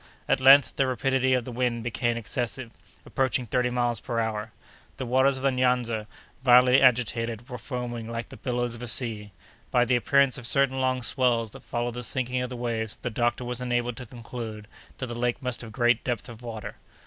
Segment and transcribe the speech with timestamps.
[0.27, 2.71] At length, the rapidity of the wind became excessive,
[3.05, 4.51] approaching thirty miles per hour.
[4.97, 6.07] The waters of the Nyanza,
[6.43, 9.31] violently agitated, were foaming like the billows of a sea.
[9.69, 13.11] By the appearance of certain long swells that followed the sinking of the waves, the
[13.11, 14.67] doctor was enabled to conclude
[14.97, 16.77] that the lake must have great depth of water.